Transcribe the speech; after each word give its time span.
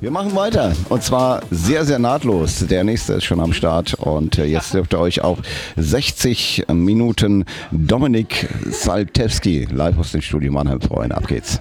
Wir 0.00 0.12
machen 0.12 0.36
weiter 0.36 0.72
und 0.90 1.02
zwar 1.02 1.42
sehr, 1.50 1.84
sehr 1.84 1.98
nahtlos. 1.98 2.64
Der 2.68 2.84
nächste 2.84 3.14
ist 3.14 3.24
schon 3.24 3.40
am 3.40 3.52
Start 3.52 3.94
und 3.94 4.38
äh, 4.38 4.44
jetzt 4.44 4.72
dürft 4.72 4.94
ihr 4.94 5.00
euch 5.00 5.22
auf 5.22 5.38
60 5.76 6.66
Minuten 6.72 7.44
Dominik 7.72 8.48
Saltewski 8.70 9.66
live 9.68 9.98
aus 9.98 10.12
dem 10.12 10.20
Studio 10.20 10.52
Mannheim 10.52 10.80
freuen. 10.80 11.10
Ab 11.10 11.26
geht's. 11.26 11.60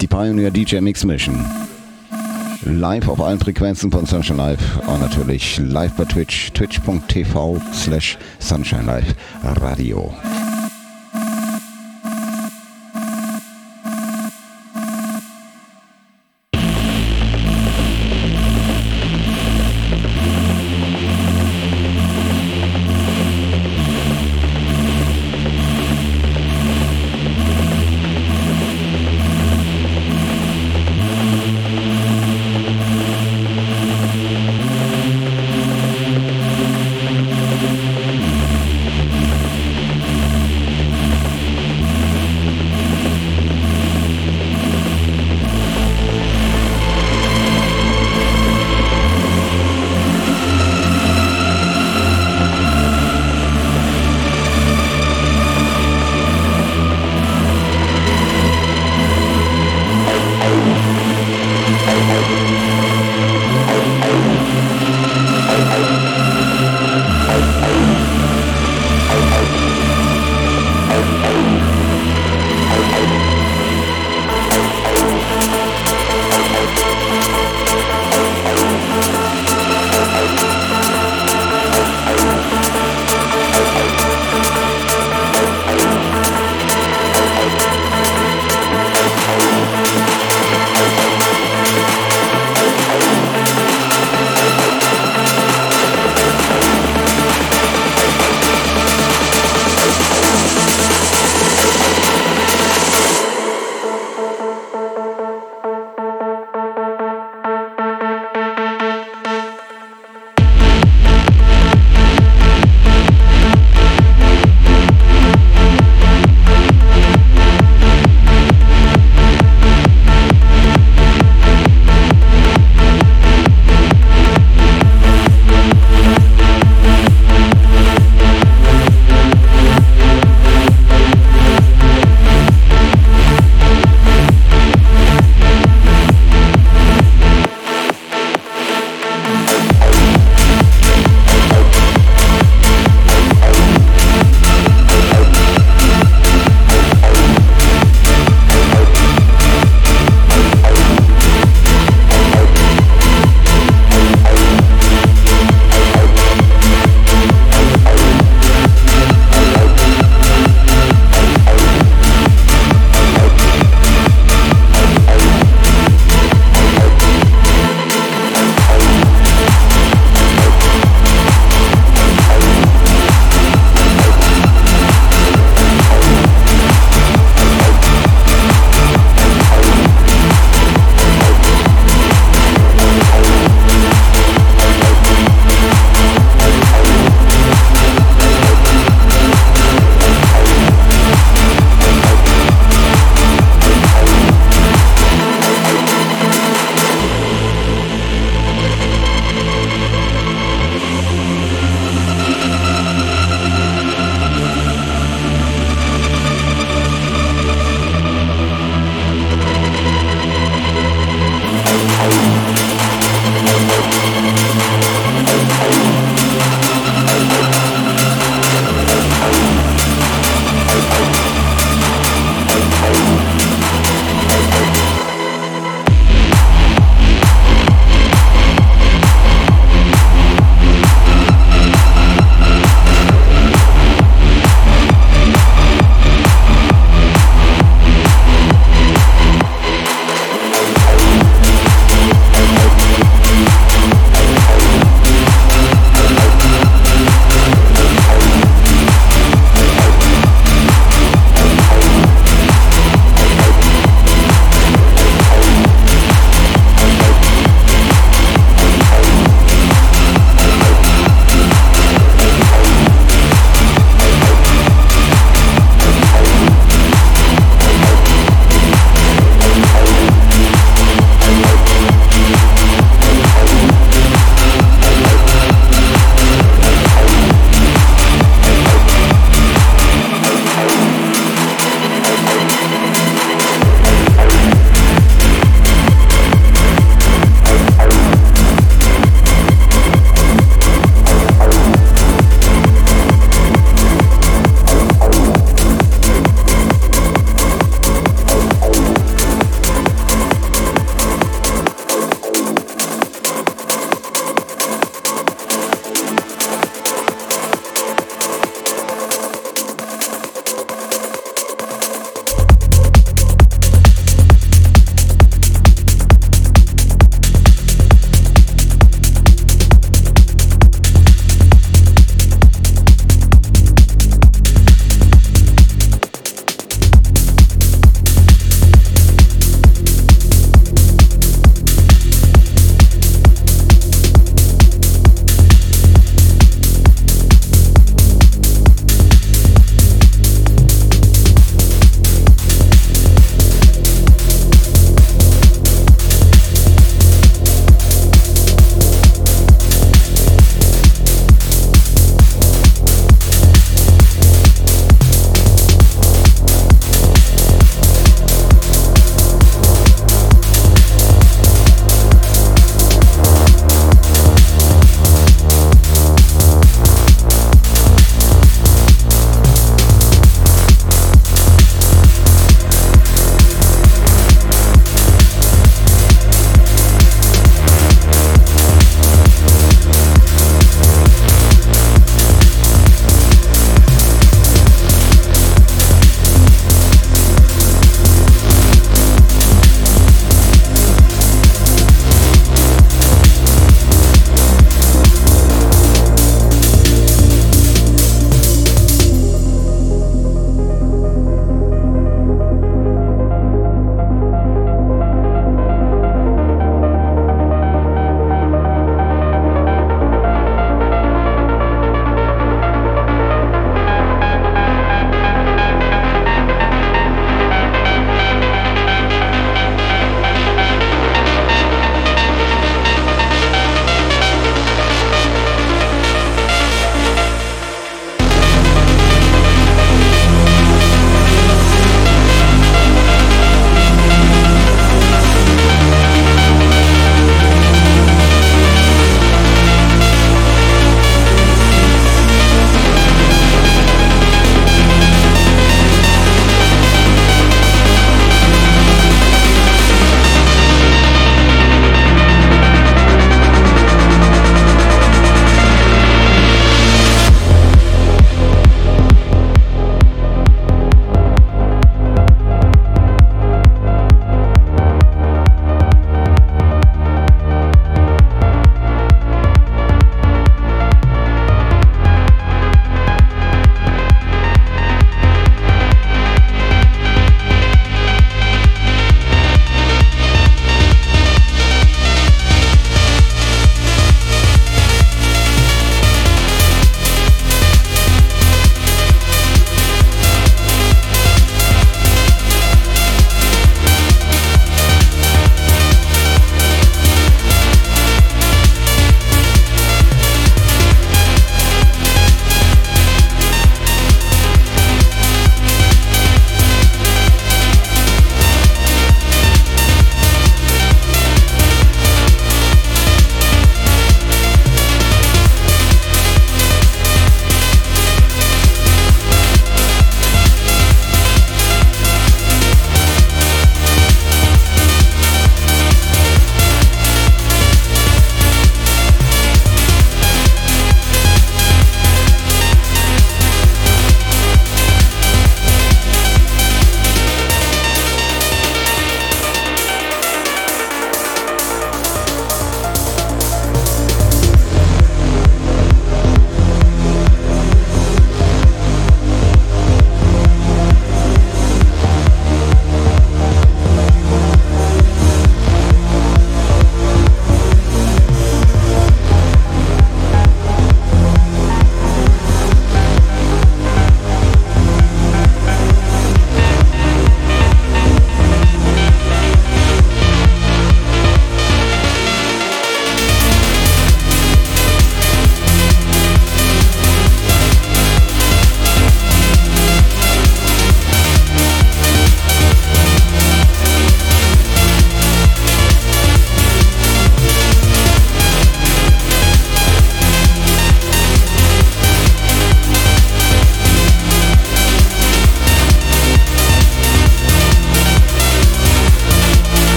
Die 0.00 0.06
Pioneer 0.06 0.52
DJ 0.52 0.76
Mix 0.76 1.04
Mission. 1.04 1.44
Live 2.64 3.08
auf 3.08 3.20
allen 3.20 3.40
Frequenzen 3.40 3.90
von 3.90 4.06
Sunshine 4.06 4.38
Live 4.38 4.60
und 4.86 5.00
natürlich 5.00 5.58
live 5.58 5.92
bei 5.94 6.04
Twitch, 6.04 6.52
twitch.tv 6.52 7.60
slash 7.72 8.16
Sunshine 8.38 8.84
Live 8.84 9.16
Radio. 9.42 10.14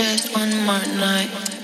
Die 0.00 1.59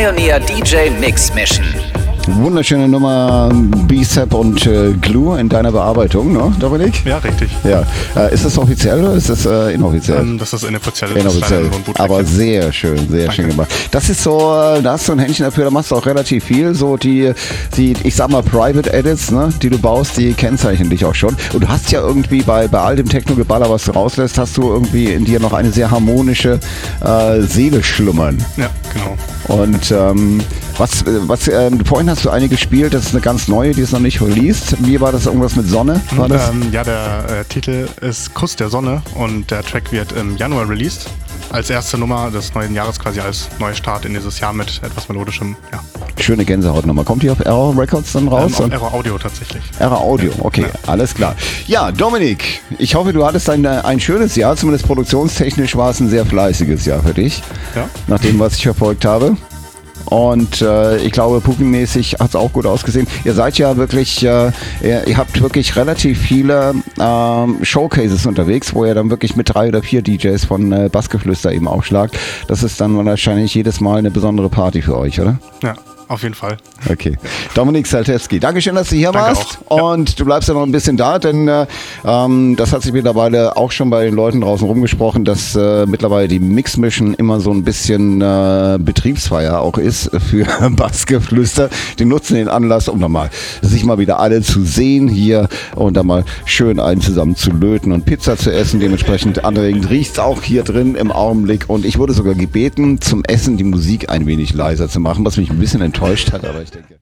Pioneer 0.00 0.40
DJ 0.40 0.88
Mix 0.98 1.30
Mission. 1.34 1.99
Wunderschöne 2.26 2.86
Nummer 2.86 3.50
B-Step 3.88 4.34
und 4.34 4.66
äh, 4.66 4.92
Glue 5.00 5.40
in 5.40 5.48
deiner 5.48 5.72
Bearbeitung, 5.72 6.32
ne, 6.32 6.52
Dominik? 6.58 7.04
Ja, 7.04 7.18
richtig. 7.18 7.50
Ja. 7.64 7.84
Äh, 8.14 8.34
ist 8.34 8.44
das 8.44 8.58
offiziell 8.58 9.00
oder 9.00 9.14
ist 9.14 9.30
das 9.30 9.46
äh, 9.46 9.74
inoffiziell? 9.74 10.20
Ähm, 10.20 10.38
das 10.38 10.52
ist 10.52 10.64
inoffiziell. 10.64 11.16
Inoffiziell. 11.16 11.70
Aber 11.98 12.24
sehr 12.24 12.72
schön, 12.72 13.08
sehr 13.08 13.26
Danke. 13.26 13.32
schön 13.32 13.48
gemacht. 13.48 13.70
Das 13.90 14.08
ist 14.10 14.22
so, 14.22 14.38
äh, 14.38 14.82
da 14.82 14.92
hast 14.92 15.08
du 15.08 15.12
ein 15.12 15.18
Händchen 15.18 15.44
dafür, 15.44 15.64
da 15.64 15.70
machst 15.70 15.90
du 15.90 15.96
auch 15.96 16.06
relativ 16.06 16.44
viel. 16.44 16.74
So 16.74 16.96
die, 16.96 17.32
die 17.76 17.94
ich 18.04 18.14
sag 18.14 18.30
mal, 18.30 18.42
Private 18.42 18.92
Edits, 18.92 19.30
ne, 19.30 19.48
die 19.62 19.70
du 19.70 19.78
baust, 19.78 20.16
die 20.16 20.32
kennzeichnen 20.34 20.90
dich 20.90 21.04
auch 21.04 21.14
schon. 21.14 21.36
Und 21.52 21.64
du 21.64 21.68
hast 21.68 21.90
ja 21.90 22.00
irgendwie 22.00 22.42
bei, 22.42 22.68
bei 22.68 22.80
all 22.80 22.96
dem 22.96 23.08
Techno-Geballer, 23.08 23.70
was 23.70 23.84
du 23.84 23.92
rauslässt, 23.92 24.38
hast 24.38 24.56
du 24.56 24.70
irgendwie 24.70 25.06
in 25.06 25.24
dir 25.24 25.40
noch 25.40 25.52
eine 25.52 25.72
sehr 25.72 25.90
harmonische 25.90 26.60
äh, 27.04 27.40
Seele 27.40 27.82
schlummern. 27.82 28.38
Ja, 28.56 28.68
genau. 28.92 29.16
Und 29.48 29.90
ähm, 29.90 30.40
was, 30.78 31.04
was 31.26 31.48
äh, 31.48 31.70
vorhin 31.84 32.08
hast 32.10 32.24
du 32.24 32.30
eine 32.30 32.48
gespielt, 32.48 32.92
das 32.92 33.06
ist 33.06 33.12
eine 33.12 33.20
ganz 33.20 33.46
neue, 33.46 33.72
die 33.72 33.82
ist 33.82 33.92
noch 33.92 34.00
nicht 34.00 34.20
released. 34.20 34.76
Wie 34.80 35.00
war 35.00 35.12
das 35.12 35.26
irgendwas 35.26 35.54
mit 35.54 35.68
Sonne? 35.68 36.00
War 36.16 36.28
das? 36.28 36.50
Ähm, 36.50 36.72
ja, 36.72 36.82
der 36.82 37.24
äh, 37.28 37.44
Titel 37.44 37.88
ist 38.00 38.34
Kuss 38.34 38.56
der 38.56 38.68
Sonne 38.68 39.00
und 39.14 39.50
der 39.50 39.62
Track 39.62 39.92
wird 39.92 40.10
im 40.12 40.36
Januar 40.36 40.68
released. 40.68 41.06
Als 41.52 41.70
erste 41.70 41.98
Nummer 41.98 42.30
des 42.30 42.52
neuen 42.54 42.74
Jahres, 42.74 42.98
quasi 42.98 43.20
als 43.20 43.48
Neustart 43.58 44.04
in 44.04 44.14
dieses 44.14 44.40
Jahr 44.40 44.52
mit 44.52 44.80
etwas 44.82 45.08
melodischem, 45.08 45.56
ja. 45.72 45.80
Schöne 46.18 46.44
Gänsehautnummer. 46.44 47.04
Kommt 47.04 47.22
die 47.22 47.30
auf 47.30 47.40
Error 47.40 47.76
Records 47.78 48.12
dann 48.12 48.28
raus? 48.28 48.58
Ähm, 48.58 48.66
auf 48.66 48.72
Error 48.72 48.92
Audio 48.92 49.16
tatsächlich. 49.16 49.62
Error 49.78 50.00
Audio, 50.00 50.32
okay, 50.40 50.62
ja. 50.62 50.90
alles 50.90 51.14
klar. 51.14 51.36
Ja, 51.66 51.92
Dominik, 51.92 52.60
ich 52.78 52.94
hoffe, 52.94 53.12
du 53.12 53.24
hattest 53.24 53.48
ein, 53.48 53.64
ein 53.64 54.00
schönes 54.00 54.34
Jahr, 54.36 54.56
zumindest 54.56 54.84
produktionstechnisch 54.86 55.76
war 55.76 55.90
es 55.90 56.00
ein 56.00 56.08
sehr 56.08 56.26
fleißiges 56.26 56.86
Jahr 56.86 57.02
für 57.02 57.14
dich. 57.14 57.42
Ja. 57.74 57.88
Nach 58.08 58.20
dem, 58.20 58.38
was 58.38 58.56
ich 58.56 58.64
verfolgt 58.64 59.04
habe. 59.04 59.36
Und 60.10 60.60
äh, 60.60 60.98
ich 60.98 61.12
glaube, 61.12 61.40
Pukin-mäßig 61.40 62.16
hat 62.18 62.30
es 62.30 62.36
auch 62.36 62.52
gut 62.52 62.66
ausgesehen. 62.66 63.06
Ihr 63.24 63.32
seid 63.32 63.58
ja 63.58 63.76
wirklich, 63.76 64.24
äh, 64.24 64.50
ihr, 64.82 65.06
ihr, 65.06 65.16
habt 65.16 65.40
wirklich 65.40 65.76
relativ 65.76 66.20
viele 66.20 66.74
äh, 66.98 67.64
Showcases 67.64 68.26
unterwegs, 68.26 68.74
wo 68.74 68.84
ihr 68.84 68.94
dann 68.94 69.08
wirklich 69.08 69.36
mit 69.36 69.54
drei 69.54 69.68
oder 69.68 69.82
vier 69.82 70.02
DJs 70.02 70.44
von 70.44 70.72
äh, 70.72 70.88
Bassgeflüster 70.90 71.52
eben 71.52 71.68
aufschlagt. 71.68 72.18
Das 72.48 72.64
ist 72.64 72.80
dann 72.80 73.04
wahrscheinlich 73.06 73.54
jedes 73.54 73.80
Mal 73.80 73.98
eine 73.98 74.10
besondere 74.10 74.48
Party 74.48 74.82
für 74.82 74.96
euch, 74.98 75.20
oder? 75.20 75.38
Ja, 75.62 75.74
auf 76.10 76.24
jeden 76.24 76.34
Fall. 76.34 76.56
Okay. 76.90 77.16
Dominik 77.54 77.86
Saltewski, 77.86 78.40
Dankeschön, 78.40 78.74
dass 78.74 78.88
du 78.88 78.96
hier 78.96 79.12
Danke 79.12 79.38
warst. 79.38 79.58
Auch. 79.68 79.92
Und 79.92 80.18
du 80.18 80.24
bleibst 80.24 80.48
ja 80.48 80.54
noch 80.54 80.64
ein 80.64 80.72
bisschen 80.72 80.96
da, 80.96 81.20
denn 81.20 81.46
äh, 81.46 81.66
ähm, 82.04 82.56
das 82.56 82.72
hat 82.72 82.82
sich 82.82 82.92
mittlerweile 82.92 83.56
auch 83.56 83.70
schon 83.70 83.90
bei 83.90 84.06
den 84.06 84.14
Leuten 84.14 84.40
draußen 84.40 84.66
rumgesprochen, 84.66 85.24
dass 85.24 85.54
äh, 85.54 85.86
mittlerweile 85.86 86.26
die 86.26 86.40
Mix-Mission 86.40 87.14
immer 87.14 87.38
so 87.38 87.52
ein 87.52 87.62
bisschen 87.62 88.20
äh, 88.20 88.78
Betriebsfeier 88.80 89.60
auch 89.60 89.78
ist 89.78 90.10
für 90.28 90.46
Bassgeflüster. 90.70 91.70
Die 92.00 92.04
nutzen 92.04 92.34
den 92.34 92.48
Anlass, 92.48 92.88
um 92.88 93.00
dann 93.00 93.12
mal 93.12 93.30
sich 93.62 93.84
mal 93.84 93.98
wieder 93.98 94.18
alle 94.18 94.42
zu 94.42 94.64
sehen 94.64 95.06
hier 95.06 95.48
und 95.76 95.96
dann 95.96 96.08
mal 96.08 96.24
schön 96.44 96.80
einen 96.80 97.00
zusammen 97.00 97.36
zu 97.36 97.52
löten 97.52 97.92
und 97.92 98.04
Pizza 98.04 98.36
zu 98.36 98.52
essen. 98.52 98.80
Dementsprechend 98.80 99.44
anregend 99.44 99.88
riecht 99.90 100.14
es 100.14 100.18
auch 100.18 100.42
hier 100.42 100.64
drin 100.64 100.96
im 100.96 101.12
Augenblick. 101.12 101.66
Und 101.68 101.84
ich 101.84 101.98
wurde 101.98 102.14
sogar 102.14 102.34
gebeten, 102.34 103.00
zum 103.00 103.22
Essen 103.22 103.56
die 103.56 103.64
Musik 103.64 104.10
ein 104.10 104.26
wenig 104.26 104.54
leiser 104.54 104.88
zu 104.88 104.98
machen, 104.98 105.24
was 105.24 105.36
mich 105.36 105.50
ein 105.50 105.58
bisschen 105.60 105.80
enttäuscht 105.80 105.99
enttäuscht 106.00 106.32
hat, 106.32 106.44
aber 106.44 106.62
ich 106.62 106.70
denke. 106.70 106.99